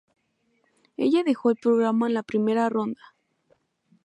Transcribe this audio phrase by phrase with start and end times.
[0.97, 3.13] Ella dejó el programa en la primera ronda.